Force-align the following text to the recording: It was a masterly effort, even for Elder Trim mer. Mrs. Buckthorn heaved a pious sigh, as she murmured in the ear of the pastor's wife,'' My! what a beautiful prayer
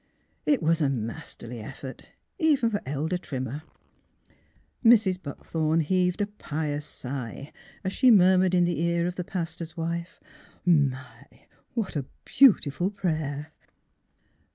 It 0.47 0.63
was 0.63 0.81
a 0.81 0.89
masterly 0.89 1.59
effort, 1.59 2.09
even 2.39 2.71
for 2.71 2.81
Elder 2.87 3.19
Trim 3.19 3.43
mer. 3.43 3.61
Mrs. 4.83 5.21
Buckthorn 5.21 5.81
heaved 5.81 6.21
a 6.21 6.25
pious 6.25 6.87
sigh, 6.87 7.51
as 7.83 7.93
she 7.93 8.09
murmured 8.09 8.55
in 8.55 8.65
the 8.65 8.81
ear 8.81 9.05
of 9.05 9.13
the 9.13 9.23
pastor's 9.23 9.77
wife,'' 9.77 10.19
My! 10.65 11.45
what 11.75 11.95
a 11.95 12.07
beautiful 12.25 12.89
prayer 12.89 13.51